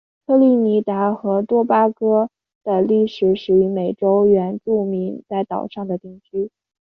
[0.25, 2.31] 特立尼达和多巴哥
[2.63, 6.49] 的历史始于美洲原住民在岛上的定居。